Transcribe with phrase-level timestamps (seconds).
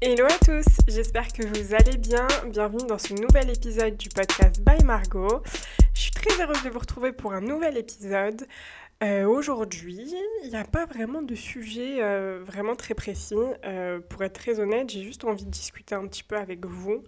[0.00, 2.28] Hello à tous, j'espère que vous allez bien.
[2.46, 5.42] Bienvenue dans ce nouvel épisode du podcast By Margot.
[5.92, 8.46] Je suis très heureuse de vous retrouver pour un nouvel épisode.
[9.02, 10.14] Euh, aujourd'hui,
[10.44, 13.34] il n'y a pas vraiment de sujet euh, vraiment très précis.
[13.64, 17.02] Euh, pour être très honnête, j'ai juste envie de discuter un petit peu avec vous,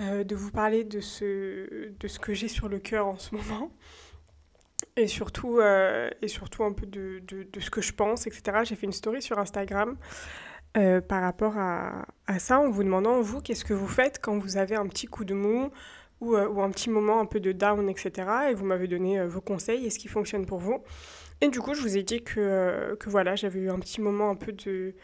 [0.00, 3.70] de vous parler de ce, que j'ai sur le cœur en ce moment.
[4.96, 7.22] Et surtout, et surtout un peu de,
[7.60, 8.62] ce que je pense, etc.
[8.64, 9.96] J'ai fait une story sur Instagram
[10.76, 12.06] euh, par rapport à,
[12.38, 15.24] ça en vous demandant, vous, qu'est-ce que vous faites quand vous avez un petit coup
[15.24, 15.70] de mou
[16.20, 18.28] ou, euh, ou un petit moment un peu de down, etc.
[18.50, 20.82] Et vous m'avez donné euh, vos conseils et ce qui fonctionne pour vous.
[21.42, 24.30] Et du coup, je vous ai dit que, que voilà, j'avais eu un petit moment
[24.30, 24.94] un peu de...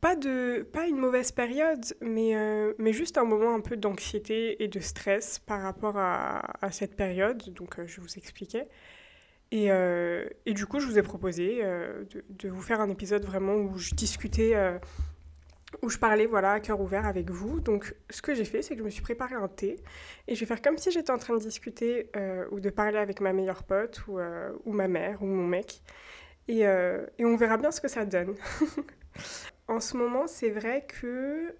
[0.00, 2.34] Pas, de, pas une mauvaise période, mais,
[2.78, 6.96] mais juste un moment un peu d'anxiété et de stress par rapport à, à cette
[6.96, 7.40] période.
[7.52, 8.68] Donc, je vous expliquais.
[9.52, 13.22] Et, euh, et, du coup, je vous ai proposé euh, de, vous faire un épisode
[13.26, 14.78] vraiment où je discutais, euh,
[15.82, 17.60] où je parlais voilà, à cœur ouvert avec vous.
[17.60, 19.76] Donc, ce que j'ai fait, c'est que je me suis préparé un thé
[20.26, 22.10] et je vais faire comme si j'étais en train de discuter
[22.50, 24.18] ou de parler avec ma meilleure pote ou,
[24.64, 25.82] ou ma mère ou mon mec.
[26.48, 28.34] Et, et, on verra bien ce que ça donne.
[29.68, 31.54] en ce moment, c'est vrai que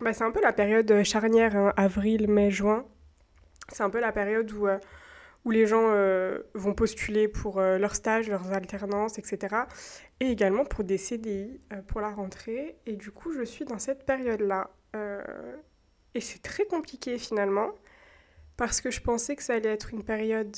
[0.00, 2.86] bah, c'est un peu la période charnière, hein, avril, mai, juin.
[3.68, 4.66] C'est un peu la période où
[5.44, 9.56] où les gens euh, vont postuler pour euh, leur stage, leurs alternances, etc.
[10.20, 12.76] Et également pour des CDI euh, pour la rentrée.
[12.86, 14.70] Et du coup, je suis dans cette période-là.
[16.14, 17.70] et c'est très compliqué finalement,
[18.56, 20.56] parce que je pensais que ça allait être une période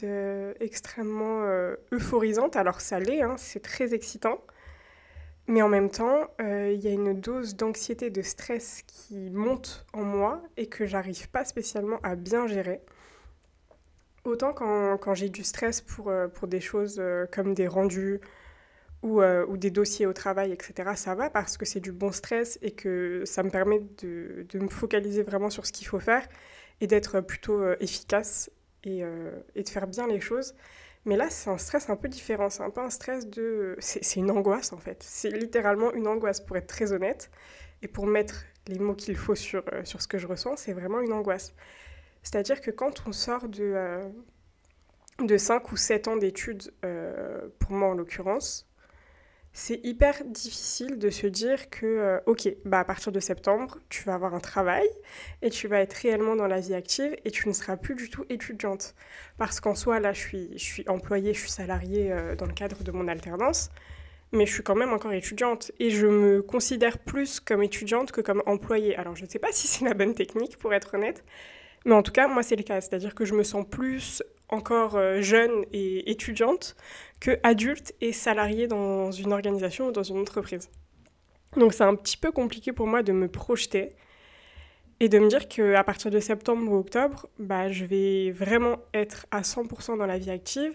[0.61, 1.47] extrêmement
[1.93, 2.57] euphorisante.
[2.57, 4.41] Alors ça l'est, hein, c'est très excitant.
[5.47, 10.03] Mais en même temps, il y a une dose d'anxiété, de stress qui monte en
[10.03, 12.81] moi et que j'arrive pas spécialement à bien gérer.
[14.25, 18.20] Autant quand, quand j'ai du stress pour, euh, pour des choses euh, comme des rendus
[19.03, 22.11] ou, euh, ou, des dossiers au travail, etc., ça va parce que c'est du bon
[22.11, 26.00] stress et que ça me permet de, de me focaliser vraiment sur ce qu'il faut
[26.00, 26.27] faire
[26.80, 28.50] et d'être plutôt efficace
[28.83, 29.02] et,
[29.55, 30.55] et, de faire bien les choses.
[31.05, 32.51] Mais là, c'est un stress un peu différent.
[32.51, 33.77] C'est un peu un stress de...
[33.79, 35.02] C'est une angoisse, en fait.
[35.02, 37.30] C'est littéralement une angoisse, pour être très honnête.
[37.83, 41.01] Et pour mettre les mots qu'il faut sur, sur ce que je ressens, c'est vraiment
[41.01, 41.55] une angoisse.
[42.24, 44.08] C'est-à-dire que quand on sort de, euh,
[45.20, 48.67] de 5 ou 7 ans d'études, euh, pour moi en l'occurrence,
[49.52, 54.02] c'est hyper difficile de se dire que, euh, ok, bah à partir de septembre, tu
[54.02, 54.89] vas avoir un travail
[55.42, 58.11] et tu vas être réellement dans la vie active et tu ne seras plus du
[58.11, 58.96] tout étudiante.
[59.39, 62.83] Parce qu'en soi, là, je suis, je suis employée, je suis salariée dans le cadre
[62.83, 63.70] de mon alternance,
[64.33, 68.23] mais je suis quand même encore étudiante et je me considère plus comme étudiante que
[68.23, 68.96] comme employée.
[68.96, 71.23] Alors, je ne sais pas si c'est la bonne technique, pour être honnête,
[71.84, 72.80] mais en tout cas, moi, c'est le cas.
[72.80, 76.77] C'est-à-dire que je me sens plus encore euh, jeune et étudiante
[77.20, 80.70] que adulte et salariée dans une organisation ou dans une entreprise.
[81.56, 83.90] Donc c'est un petit peu compliqué pour moi de me projeter
[85.00, 89.27] et de me dire qu'à partir de septembre ou octobre, bah, je vais vraiment être
[89.30, 90.72] à 100% dans la vie active,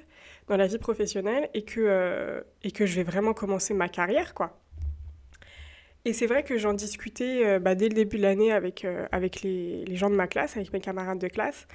[0.47, 4.33] dans la vie professionnelle et que, euh, et que je vais vraiment commencer ma carrière,
[4.33, 4.58] quoi.
[6.05, 9.05] Et c'est vrai que j'en discutais euh, bah, dès le début de l'année avec, euh,
[9.11, 11.67] avec les, les, gens de ma classe, avec mes camarades de classe.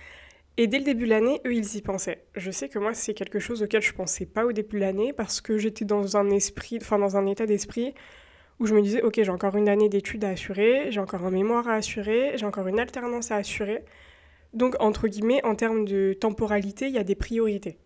[0.56, 2.24] Et dès le début de l'année, eux, ils y pensaient.
[2.36, 5.12] Je sais que moi, c'est quelque chose auquel je pensais pas au début de l'année
[5.12, 7.94] parce que j'étais dans un esprit, enfin dans un état d'esprit
[8.60, 11.30] où je me disais, ok, j'ai encore une année d'études à assurer, j'ai encore un
[11.30, 13.84] mémoire à assurer, j'ai encore une alternance à assurer.
[14.52, 17.78] Donc, entre guillemets, en termes de temporalité, il y a des priorités.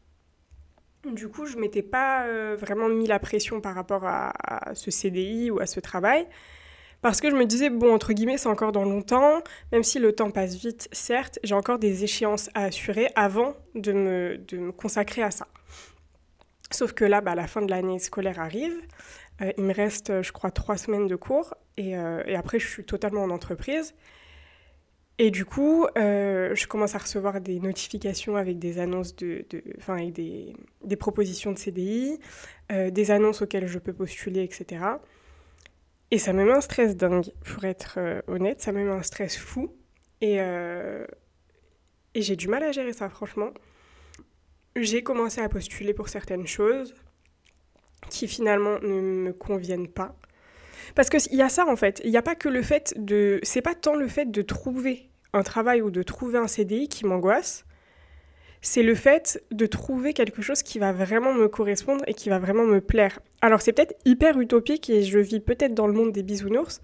[1.04, 4.32] Du coup, je m'étais pas euh, vraiment mis la pression par rapport à,
[4.74, 6.26] ce CDI ou à ce travail.
[7.00, 10.12] Parce que je me disais, bon, entre guillemets, c'est encore dans longtemps, même si le
[10.12, 14.72] temps passe vite, certes, j'ai encore des échéances à assurer avant de me, de me
[14.72, 15.46] consacrer à ça.
[16.72, 18.76] Sauf que là, bah, la fin de l'année scolaire arrive,
[19.40, 22.66] euh, il me reste, je crois, trois semaines de cours, et, euh, et après, je
[22.66, 23.94] suis totalement en entreprise.
[25.20, 29.44] Et du coup, euh, je commence à recevoir des notifications avec des annonces de,
[29.78, 32.20] enfin avec des, propositions de CDI,
[32.70, 34.84] euh, des annonces auxquelles je peux postuler, etc.
[36.12, 39.02] Et ça me met un stress dingue, pour être euh, honnête, ça me met un
[39.02, 39.74] stress fou.
[40.20, 43.50] Et, et j'ai du mal à gérer ça, franchement.
[44.74, 46.92] J'ai commencé à postuler pour certaines choses
[48.10, 50.16] qui finalement ne me conviennent pas.
[50.96, 53.38] Parce qu'il y a ça en fait, il n'y a pas que le fait de...
[53.44, 57.06] C'est pas tant le fait de trouver un travail ou de trouver un CDI qui
[57.06, 57.64] m'angoisse,
[58.60, 62.38] c'est le fait de trouver quelque chose qui va vraiment me correspondre et qui va
[62.38, 63.20] vraiment me plaire.
[63.40, 66.80] Alors c'est peut-être hyper utopique et je vis peut-être dans le monde des bisounours,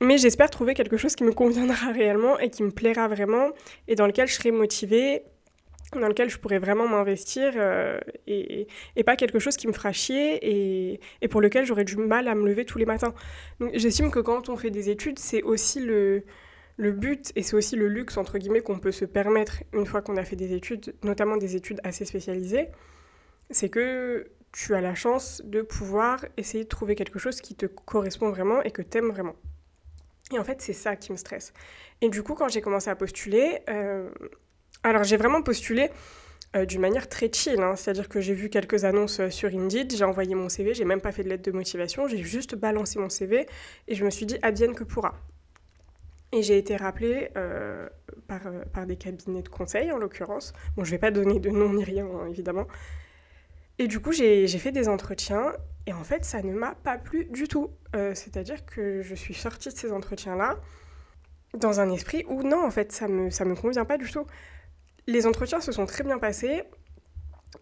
[0.00, 3.50] mais j'espère trouver quelque chose qui me conviendra réellement et qui me plaira vraiment
[3.88, 5.22] et dans lequel je serai motivée
[6.00, 8.66] dans lequel je pourrais vraiment m'investir euh, et,
[9.04, 12.46] pas quelque chose qui me fera chier et, pour lequel j'aurais du mal à me
[12.46, 13.12] lever tous les matins.
[13.60, 16.24] Donc j'estime que quand on fait des études, c'est aussi le,
[16.82, 20.02] le but et c'est aussi le luxe entre guillemets qu'on peut se permettre une fois
[20.02, 22.68] qu'on a fait des études, notamment des études assez spécialisées,
[23.50, 27.66] c'est que tu as la chance de pouvoir essayer de trouver quelque chose qui te
[27.66, 29.36] correspond vraiment et que t'aimes vraiment.
[30.32, 31.52] Et en fait, c'est ça qui me stresse.
[32.00, 34.10] Et du coup, quand j'ai commencé à postuler, euh,
[34.82, 35.90] alors j'ai vraiment postulé
[36.56, 37.76] euh, d'une manière très chill, hein.
[37.76, 41.00] c'est-à-dire que j'ai vu quelques annonces euh, sur Indeed, j'ai envoyé mon CV, j'ai même
[41.00, 43.46] pas fait de lettre de motivation, j'ai juste balancé mon CV
[43.88, 45.14] et je me suis dit advienne que pourra.
[46.32, 47.88] Et j'ai été rappelée euh,
[48.26, 48.40] par,
[48.72, 50.54] par, des cabinets de conseil en l'occurrence.
[50.76, 52.66] Bon, je vais pas donner de nom ni rien hein, évidemment.
[53.78, 55.52] Et du coup, j'ai fait des entretiens
[55.86, 57.70] et en fait, ça ne m'a pas plu du tout.
[58.14, 60.58] C'est-à-dire que je suis sortie de ces entretiens-là
[61.58, 64.26] dans un esprit où non, en fait, ça ça me convient pas du tout.
[65.06, 66.62] Les entretiens se sont très bien passés.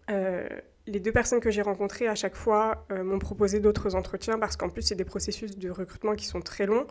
[0.09, 0.47] Euh,
[0.87, 4.57] les deux personnes que j'ai rencontrées à chaque fois euh, m'ont proposé d'autres entretiens parce
[4.57, 6.87] qu'en plus, c'est des processus de recrutement qui sont très longs,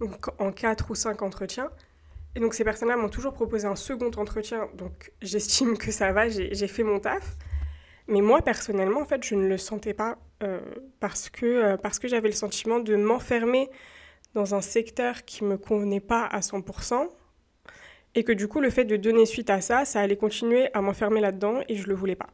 [0.00, 1.70] donc en quatre ou cinq entretiens.
[2.34, 6.28] Et donc, ces personnes-là m'ont toujours proposé un second entretien, donc j'estime que ça va,
[6.28, 7.36] j'ai fait mon taf.
[8.08, 10.60] Mais moi, personnellement, en fait, je ne le sentais pas euh,
[11.00, 13.68] parce que, parce que j'avais le sentiment de m'enfermer
[14.34, 17.08] dans un secteur qui me convenait pas à 100%,
[18.16, 20.80] et que du coup, le fait de donner suite à ça, ça allait continuer à
[20.80, 22.30] m'enfermer là-dedans et je le voulais pas.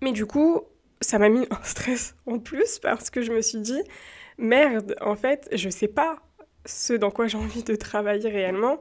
[0.00, 0.62] Mais du coup,
[1.00, 3.80] ça m'a mis un stress en plus parce que je me suis dit,
[4.38, 6.18] merde, en fait, je sais pas
[6.64, 8.78] ce dans quoi j'ai envie de travailler réellement.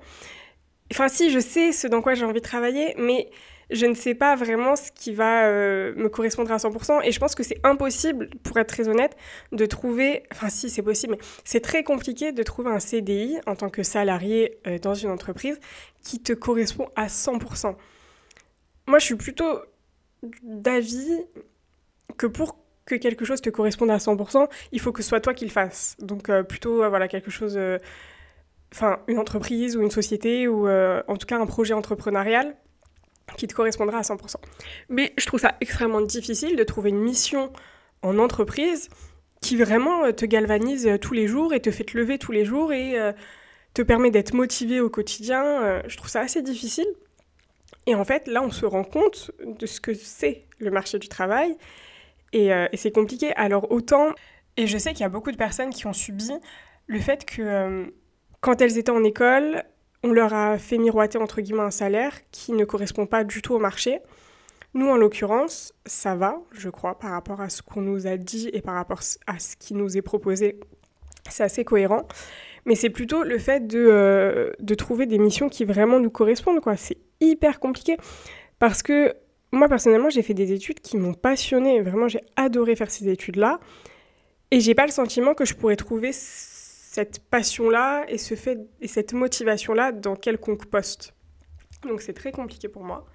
[0.91, 3.29] Enfin, si, je sais ce dans quoi j'ai envie de travailler, mais
[3.71, 7.01] je ne sais pas vraiment ce qui va euh, me correspondre à 100%.
[7.05, 9.15] Et je pense que c'est impossible, pour être très honnête,
[9.53, 13.55] de trouver, enfin si c'est possible, mais c'est très compliqué de trouver un CDI en
[13.55, 15.59] tant que salarié euh, dans une entreprise
[16.03, 17.75] qui te correspond à 100%.
[18.87, 19.59] Moi, je suis plutôt
[20.43, 21.21] d'avis
[22.17, 25.33] que pour que quelque chose te corresponde à 100%, il faut que ce soit toi
[25.33, 25.95] qui le fasses.
[25.99, 27.59] Donc euh, plutôt voilà quelque chose
[28.73, 32.55] enfin une entreprise ou une société ou en tout cas un projet entrepreneurial
[33.37, 34.35] qui te correspondra à 100%.
[34.89, 37.51] Mais je trouve ça extrêmement difficile de trouver une mission
[38.01, 38.89] en entreprise
[39.41, 42.31] qui vraiment euh, te galvanise euh, tous les jours et te fait te lever tous
[42.31, 43.11] les jours et euh,
[43.73, 45.81] te permet d'être motivé au quotidien.
[45.87, 46.87] je trouve ça assez difficile.
[47.87, 51.07] Et en fait, là, on se rend compte de ce que c'est le marché du
[51.07, 51.55] travail.
[52.33, 53.33] Et, et c'est compliqué.
[53.35, 54.13] Alors autant,
[54.57, 56.31] et je sais qu'il y a beaucoup de personnes qui ont subi
[56.87, 57.91] le fait que
[58.41, 59.63] quand elles étaient en école,
[60.03, 63.53] on leur a fait miroiter entre guillemets un salaire qui ne correspond pas du tout
[63.53, 63.99] au marché.
[64.73, 68.49] Nous, en l'occurrence, ça va, je crois, par rapport à ce qu'on nous a dit
[68.53, 70.59] et par rapport à ce qui nous est proposé.
[71.29, 72.07] C'est assez cohérent.
[72.65, 76.61] Mais c'est plutôt le fait de, euh, de trouver des missions qui vraiment nous correspondent.
[76.77, 77.97] C'est hyper compliqué.
[78.59, 79.13] Parce que
[79.51, 81.81] moi, personnellement, j'ai fait des études qui m'ont passionné.
[81.81, 83.59] Vraiment, j'ai adoré faire ces études-là.
[84.51, 88.87] Et j'ai pas le sentiment que je pourrais trouver cette passion-là et, ce fait, et
[88.87, 91.13] cette motivation-là dans quelconque poste.
[91.87, 93.05] Donc c'est très compliqué pour moi.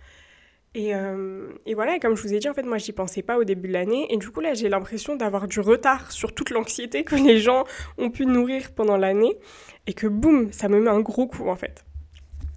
[0.74, 3.44] Et, euh, voilà, comme je vous ai dit, en fait, moi, j'y pensais pas au
[3.44, 4.12] début de l'année.
[4.12, 7.64] Et du coup, là, j'ai l'impression d'avoir du retard sur toute l'anxiété que les gens
[7.96, 9.38] ont pu nourrir pendant l'année.
[9.86, 11.84] Et que boum, ça me met un gros coup, en fait.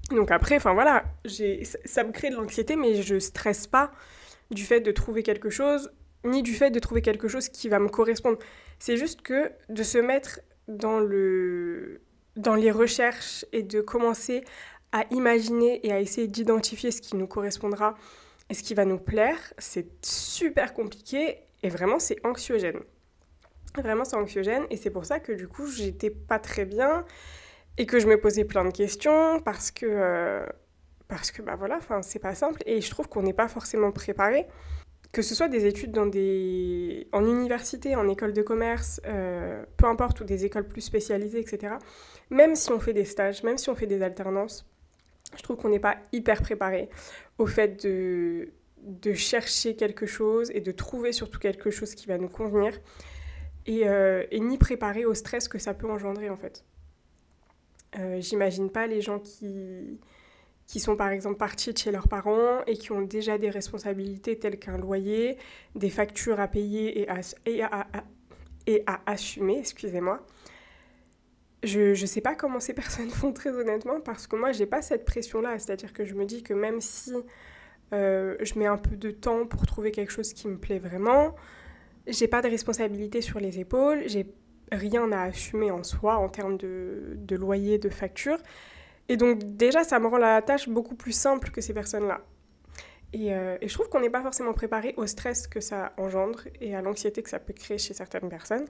[0.09, 1.03] Donc après, enfin voilà,
[1.85, 3.91] ça me crée de l'anxiété, mais je stresse pas
[4.51, 5.91] du fait de trouver quelque chose,
[6.25, 8.39] ni du fait de trouver quelque chose qui va me correspondre.
[8.79, 11.01] C'est juste que de se mettre dans,
[12.35, 14.43] dans les recherches et de commencer
[14.91, 17.95] à imaginer et à essayer d'identifier ce qui nous correspondra
[18.49, 22.79] et ce qui va nous plaire, c'est super compliqué et vraiment c'est anxiogène.
[23.75, 27.05] Vraiment c'est anxiogène et c'est pour ça que du coup j'étais pas très bien
[27.79, 30.45] et que je me posais plein de questions parce que euh,
[31.07, 34.45] parce que bah voilà, c'est pas simple et je trouve qu'on n'est pas forcément préparé
[35.11, 37.07] que ce soit des études dans des...
[37.11, 41.73] en université, en école de commerce, euh, peu importe, ou des écoles plus spécialisées, etc.,
[42.29, 44.67] même si on fait des stages, même si on fait des alternances,
[45.35, 46.89] je trouve qu'on n'est pas hyper préparé
[47.39, 48.49] au fait de,
[48.83, 52.79] de chercher quelque chose et de trouver surtout quelque chose qui va nous convenir,
[53.65, 56.63] et, euh, et ni préparé au stress que ça peut engendrer en fait.
[57.97, 59.99] Euh, J'imagine pas les gens qui
[60.69, 64.37] qui sont par exemple partis de chez leurs parents et qui ont déjà des responsabilités
[64.37, 65.35] telles qu'un loyer,
[65.73, 67.87] des factures à payer et à, et à,
[68.67, 70.23] et à assumer, excusez-moi.
[71.63, 74.83] Je ne sais pas comment ces personnes font très honnêtement parce que moi j'ai pas
[74.83, 77.15] cette pression-là, c'est-à-dire que je me dis que même si
[77.91, 81.33] euh, je mets un peu de temps pour trouver quelque chose qui me plaît vraiment,
[82.05, 84.27] j'ai pas de responsabilité sur les épaules, j'ai
[84.71, 88.37] rien à assumer en soi en termes de, de loyer, de facture.
[89.07, 92.21] Et donc déjà, ça me rend la tâche beaucoup plus simple que ces personnes-là.
[93.11, 96.75] Et, et je trouve qu'on n'est pas forcément préparé au stress que ça engendre et
[96.75, 98.67] à l'anxiété que ça peut créer chez certaines personnes.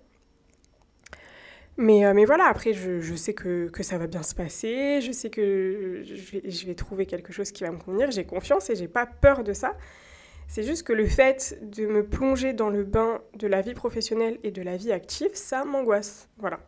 [1.76, 5.14] Mais, mais voilà, après, je, je sais que, que, ça va bien se passer, je
[5.14, 8.70] sais que je vais, je vais trouver quelque chose qui va me convenir, j'ai confiance
[8.70, 9.76] et j'ai pas peur de ça.
[10.50, 14.40] C'est juste que le fait de me plonger dans le bain de la vie professionnelle
[14.42, 16.28] et de la vie active, ça m'angoisse.
[16.40, 16.60] Voilà.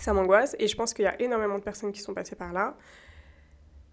[0.00, 2.52] Ça m'angoisse et je pense qu'il y a énormément de personnes qui sont passées par
[2.52, 2.76] là.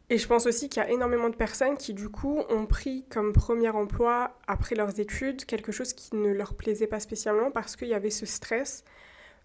[0.10, 3.06] Et je pense aussi qu'il y a énormément de personnes qui, du coup, ont pris
[3.10, 7.76] comme premier emploi, après leurs études, quelque chose qui ne leur plaisait pas spécialement parce
[7.76, 8.84] qu'il y avait ce stress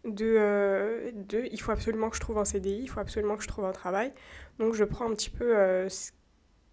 [0.06, 3.49] de, euh, il faut absolument que je trouve un CDI, il faut absolument que je
[3.49, 4.14] trouve un travail.
[4.59, 6.12] Donc je prends un petit peu euh, ce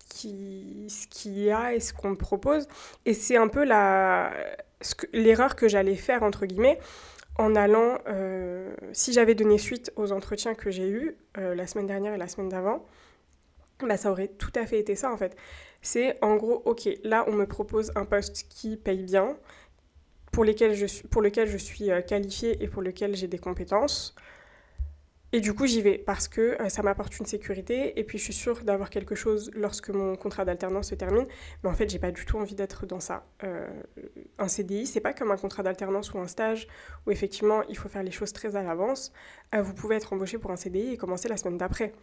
[0.10, 2.68] qui, ce qu'il y a et ce qu'on me propose.
[3.06, 4.32] Et c'est un peu la,
[5.14, 6.80] l'erreur que j'allais faire, entre guillemets,
[7.38, 11.88] en allant, euh, si j'avais donné suite aux entretiens que j'ai eus euh, la semaine
[11.88, 12.86] dernière et la semaine d'avant,
[13.82, 15.38] bah, ça aurait tout à fait été ça en fait.
[15.82, 19.38] C'est en gros, ok, là on me propose un poste qui paye bien,
[20.34, 24.16] pour, lesquels je pour lequel je suis euh, qualifiée et pour lequel j'ai des compétences.
[25.32, 28.24] Et du coup, j'y vais parce que euh, ça m'apporte une sécurité et puis je
[28.24, 31.26] suis sûre d'avoir quelque chose lorsque mon contrat d'alternance se termine.
[31.64, 33.28] Mais en fait, j'ai pas du tout envie d'être dans ça.
[33.44, 33.68] Euh,
[34.40, 36.68] un CDI, c'est pas comme un contrat d'alternance ou un stage
[37.06, 39.12] où effectivement il faut faire les choses très à l'avance.
[39.54, 41.94] Euh, vous pouvez être embauché pour un CDI et commencer la semaine d'après.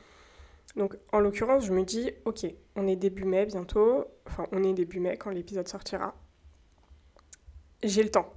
[0.77, 4.05] Donc en l'occurrence, je me dis, ok, on est début mai bientôt.
[4.27, 6.15] Enfin, on est début mai quand l'épisode sortira.
[7.83, 8.33] J'ai le temps.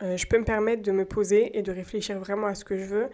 [0.00, 2.84] je peux me permettre de me poser et de réfléchir vraiment à ce que je
[2.84, 3.10] veux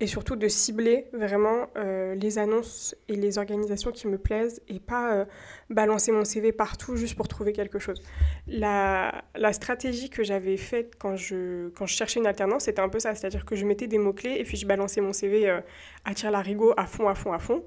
[0.00, 4.80] et surtout de cibler vraiment euh, les annonces et les organisations qui me plaisent et
[4.80, 5.24] pas euh,
[5.70, 8.02] balancer mon CV partout juste pour trouver quelque chose.
[8.48, 12.88] La, la stratégie que j'avais faite quand je, quand je cherchais une alternance, c'était un
[12.88, 15.60] peu ça, c'est-à-dire que je mettais des mots-clés et puis je balançais mon CV euh,
[16.04, 17.64] à tir larigot à fond, à fond, à fond.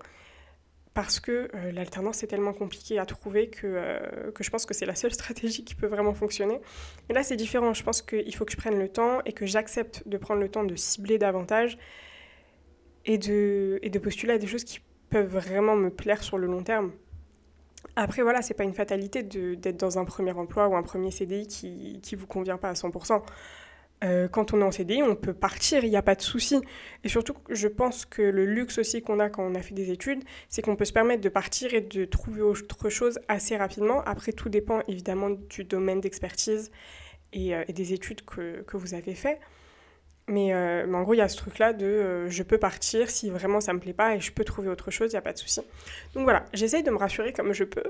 [0.94, 4.96] Parce que l'alternance est tellement compliqué à trouver que, que je pense que c'est la
[4.96, 6.60] seule stratégie qui peut vraiment fonctionner.
[7.08, 7.76] Mais là, c'est différent.
[7.76, 10.50] Je pense qu'il faut que je prenne le temps et que j'accepte de prendre le
[10.50, 11.78] temps de cibler davantage
[13.08, 16.46] et de, et de postuler à des choses qui peuvent vraiment me plaire sur le
[16.46, 16.92] long terme.
[17.96, 21.48] Après, voilà, c'est pas une fatalité d'être dans un premier emploi ou un premier CDI
[21.48, 23.24] qui, qui vous convient pas à 100%.
[24.04, 26.62] Euh, quand on est en CDI, on peut partir, il n'y a pas de souci.
[27.04, 29.90] Et surtout, je pense que le luxe aussi qu'on a quand on a fait des
[29.90, 34.02] études, c'est qu'on peut se permettre de partir et de trouver autre chose assez rapidement.
[34.06, 36.72] Après, tout dépend évidemment du domaine d'expertise
[37.34, 39.16] et, euh, des études que, que vous avez
[40.28, 40.54] fait.
[40.54, 43.30] Euh, mais, en gros, il y a ce truc-là de euh, je peux partir si
[43.30, 45.34] vraiment ça me plaît pas et je peux trouver autre chose, il n'y a pas
[45.34, 45.62] de souci.
[46.14, 47.84] Donc voilà, j'essaye de me rassurer comme je peux.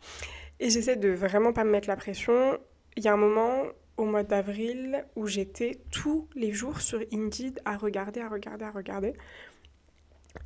[0.60, 2.58] et j'essaie de vraiment pas me mettre la pression.
[2.96, 3.64] Il y a un moment
[3.96, 8.70] au mois d'avril où j'étais tous les jours sur Indeed à regarder, à regarder, à
[8.70, 9.14] regarder.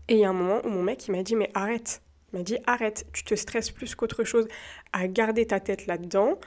[0.09, 2.03] Et il y a un moment où mon mec il m'a dit mais arrête.
[2.33, 4.47] Il m'a dit arrête, tu te stresses plus qu'autre chose
[4.93, 6.39] à garder ta tête là-dedans.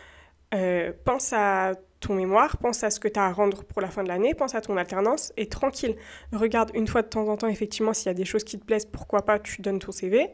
[0.53, 3.89] Euh, pense à ton mémoire, pense à ce que tu as à rendre pour la
[3.89, 5.95] fin de l'année, pense à ton alternance et tranquille.
[6.31, 8.65] Regarde une fois de temps en temps, effectivement, s'il y a des choses qui te
[8.65, 10.29] plaisent, pourquoi pas, tu donnes ton CV.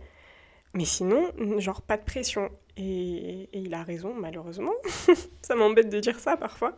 [0.74, 2.50] Mais sinon, genre, pas de pression.
[2.78, 4.74] Et, il a raison, malheureusement.
[5.42, 6.76] ça m'embête de dire ça parfois.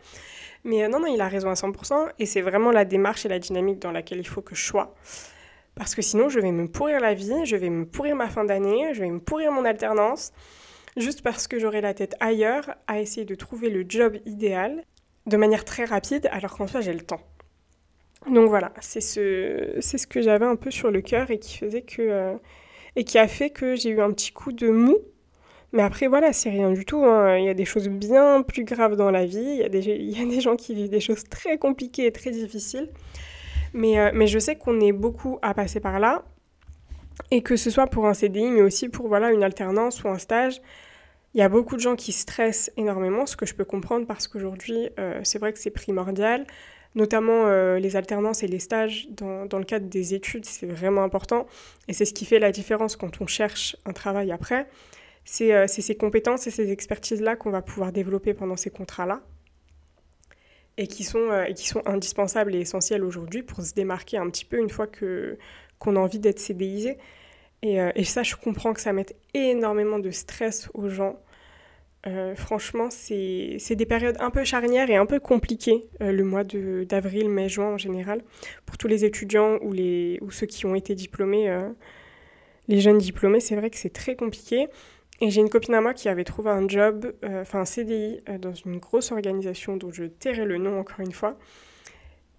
[0.64, 2.12] Mais euh, non, non, il a raison à 100%.
[2.20, 4.96] Et c'est vraiment la démarche et la dynamique dans laquelle il faut que je sois.
[5.76, 8.44] Parce que sinon, je vais me pourrir la vie, je vais me pourrir ma fin
[8.44, 10.32] d'année, je vais me pourrir mon alternance
[10.98, 14.84] juste parce que j'aurai la tête ailleurs à essayer de trouver le job idéal
[15.26, 17.22] de manière très rapide alors qu'en soi j'ai le temps.
[18.30, 21.58] Donc voilà, c'est ce, c'est ce que j'avais un peu sur le cœur et qui
[21.58, 22.34] faisait que euh,
[22.96, 24.98] et qui a fait que j'ai eu un petit coup de mou.
[25.74, 27.04] Mais après voilà, c'est rien du tout.
[27.04, 27.38] Hein.
[27.38, 29.40] Il y a des choses bien plus graves dans la vie.
[29.40, 32.06] Il y, a des, il y a des gens qui vivent des choses très compliquées
[32.06, 32.90] et très difficiles.
[33.74, 36.26] Mais, euh, mais je sais qu'on est beaucoup à passer par là
[37.30, 40.18] et que ce soit pour un CDI, mais aussi pour voilà, une alternance ou un
[40.18, 40.62] stage.
[41.34, 44.28] Il y a beaucoup de gens qui stressent énormément, ce que je peux comprendre parce
[44.28, 46.46] qu'aujourd'hui, euh, c'est vrai que c'est primordial.
[46.94, 51.04] Notamment euh, les alternances et les stages dans, dans le cadre des études, c'est vraiment
[51.04, 51.48] important.
[51.88, 54.68] Et c'est ce qui fait la différence quand on cherche un travail après.
[55.24, 59.22] C'est euh, ces compétences et ces expertises-là qu'on va pouvoir développer pendant ces contrats-là
[60.76, 64.46] et qui sont, et qui sont indispensables et essentielles aujourd'hui pour se démarquer un petit
[64.46, 65.38] peu une fois que,
[65.82, 66.98] qu'on a envie d'être CDIsé.
[67.64, 71.20] Et, euh, et, ça, je comprends que ça mette énormément de stress aux gens.
[72.08, 76.44] Euh, franchement, c'est des périodes un peu charnières et un peu compliquées, euh, le mois
[76.44, 78.24] d'avril, mai, juin en général,
[78.66, 81.56] pour tous les étudiants ou, les, ou ceux qui ont été diplômés,
[82.68, 84.68] les jeunes diplômés, c'est vrai que c'est très compliqué.
[85.20, 88.54] Et j'ai une copine à moi qui avait trouvé un job, enfin un CDI, dans
[88.54, 91.38] une grosse organisation dont je tairai le nom encore une fois.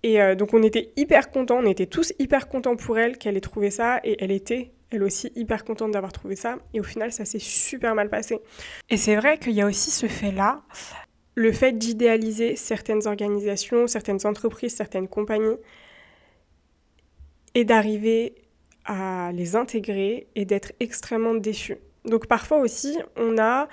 [0.03, 3.37] Et euh, donc on était hyper contents, on était tous hyper contents pour elle qu'elle
[3.37, 6.59] ait trouvé ça et elle était elle aussi hyper contente d'avoir trouvé ça.
[6.75, 8.41] Et au final, ça s'est super mal passé.
[8.91, 10.63] Et c'est vrai qu'il y a aussi ce fait-là,
[11.35, 15.57] le fait d'idéaliser certaines organisations, certaines entreprises, certaines compagnies,
[17.55, 18.35] et d'arriver
[18.85, 21.79] à les intégrer et d'être extrêmement déçu.
[22.05, 23.69] Donc parfois aussi, on a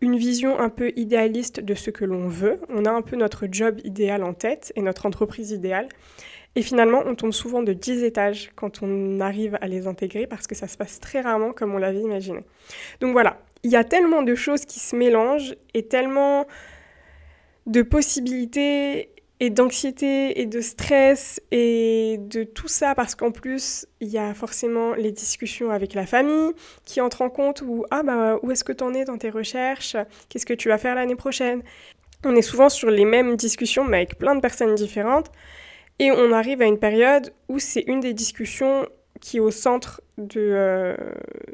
[0.00, 3.46] une vision un peu idéaliste de ce que l'on veut, on a un peu notre
[3.50, 5.88] job idéal en tête et notre entreprise idéale.
[6.54, 10.46] Et finalement, on tombe souvent de 10 étages quand on arrive à les intégrer parce
[10.46, 12.40] que ça se passe très rarement comme on l'avait imaginé.
[13.00, 16.46] Donc voilà, il y a tellement de choses qui se mélangent et tellement
[17.66, 24.08] de possibilités et d'anxiété et de stress et de tout ça parce qu'en plus il
[24.08, 26.52] y a forcément les discussions avec la famille
[26.84, 29.30] qui entrent en compte ou ah bah où est-ce que tu en es dans tes
[29.30, 29.96] recherches?
[30.28, 31.62] Qu'est-ce que tu vas faire l'année prochaine?
[32.24, 35.30] On est souvent sur les mêmes discussions mais avec plein de personnes différentes.
[35.98, 38.86] Et on arrive à une période où c'est une des discussions
[39.20, 40.94] qui est au centre de, euh,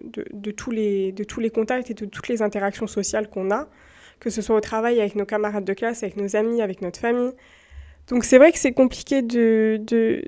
[0.03, 3.69] de, tous les, de tous les contacts et de toutes les interactions sociales qu'on a
[4.19, 6.99] que ce soit au travail avec nos camarades de classe avec nos amis avec notre
[6.99, 7.33] famille
[8.09, 10.25] donc c'est vrai que c'est compliqué de, de,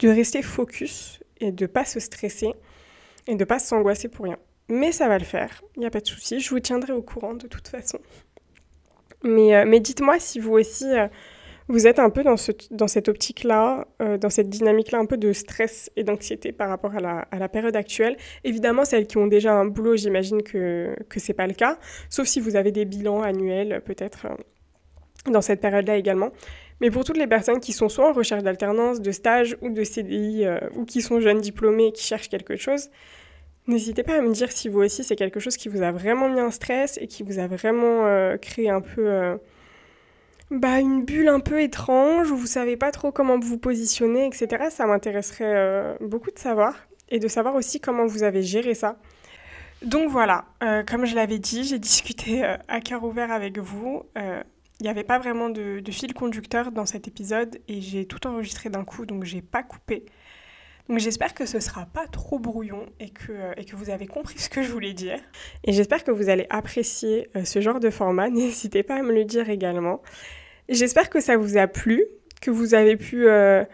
[0.00, 2.52] de, rester focus et de pas se stresser
[3.26, 4.38] et de pas s'angoisser pour rien.
[4.68, 7.02] Mais ça va le faire, il n'y a pas de souci, je vous tiendrai au
[7.02, 7.98] courant de toute façon.
[9.22, 11.06] Mais, euh, mais dites-moi si vous aussi, euh,
[11.68, 15.16] vous êtes un peu dans, ce, dans cette optique-là, euh, dans cette dynamique-là, un peu
[15.16, 18.16] de stress et d'anxiété par rapport à la, à la, période actuelle.
[18.44, 21.78] Évidemment, celles qui ont déjà un boulot, j'imagine que ce n'est pas le cas,
[22.10, 24.28] sauf si vous avez des bilans annuels, peut-être
[25.30, 26.30] dans cette période-là également.
[26.80, 29.82] Mais pour toutes les personnes qui sont soit en recherche d'alternance, de stage ou de
[29.82, 32.90] CDI, euh, ou qui sont jeunes diplômés et qui cherchent quelque chose,
[33.66, 36.28] n'hésitez pas à me dire si vous aussi c'est quelque chose qui vous a vraiment
[36.28, 39.36] mis un stress et qui vous a vraiment euh, créé un peu euh,
[40.50, 44.66] bah, une bulle un peu étrange où vous savez pas trop comment vous positionner, etc.
[44.70, 48.98] Ça m'intéresserait beaucoup de savoir et de savoir aussi comment vous avez géré ça.
[49.82, 50.44] Donc voilà,
[50.88, 54.04] comme je l'avais dit, j'ai discuté à cœur ouvert avec vous.
[54.80, 58.68] Il n'y avait pas vraiment de, fil conducteur dans cet épisode et j'ai tout enregistré
[58.68, 60.04] d'un coup, donc j'ai pas coupé.
[60.88, 64.38] Donc j'espère que ce sera pas trop brouillon et que, et que vous avez compris
[64.38, 65.18] ce que je voulais dire.
[65.64, 68.28] Et j'espère que vous allez apprécier euh, ce genre de format.
[68.30, 70.02] N'hésitez pas à me le dire également.
[70.68, 72.04] J'espère que ça vous a plu,
[72.40, 73.64] que vous avez pu euh,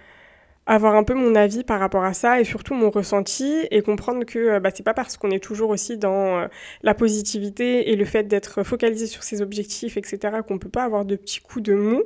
[0.66, 4.25] avoir un peu mon avis par rapport à ça et surtout mon ressenti et comprendre
[4.25, 6.46] que euh, bah, c'est pas parce qu'on est toujours aussi dans euh,
[6.83, 11.05] la positivité et le fait d'être focalisé sur ses objectifs, etc., qu'on peut pas avoir
[11.05, 12.03] de petits coups de mou.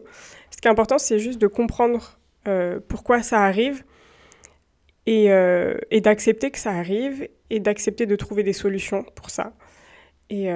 [0.50, 3.84] Ce qui est important, c'est juste de comprendre euh, pourquoi ça arrive
[5.04, 5.28] et,
[6.00, 9.52] d'accepter que ça arrive et d'accepter de trouver des solutions pour ça
[10.30, 10.48] et,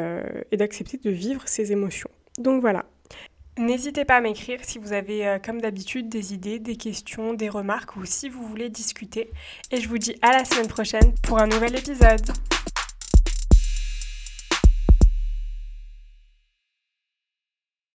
[0.50, 2.10] et d'accepter de vivre ses émotions.
[2.38, 2.86] Donc voilà,
[3.60, 7.50] N'hésitez pas à m'écrire si vous avez, euh, comme d'habitude, des idées, des questions, des
[7.50, 9.30] remarques ou si vous voulez discuter.
[9.70, 12.22] Et je vous dis à la semaine prochaine pour un nouvel épisode.